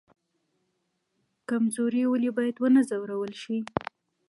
کمزوری 1.49 2.01
ولې 2.07 2.29
باید 2.37 2.55
ونه 2.59 2.81
ځورول 2.89 3.33
شي؟ 3.41 3.57